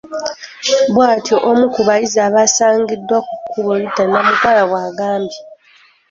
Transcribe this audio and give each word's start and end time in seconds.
Bw’atyo 0.93 1.35
omu 1.49 1.65
ku 1.73 1.81
bayizi 1.87 2.19
abasangiddwa 2.27 3.17
ku 3.27 3.33
kkubo 3.41 3.71
Ritah 3.81 4.07
Namukwaya 4.11 4.63
bw’agambye. 4.69 5.39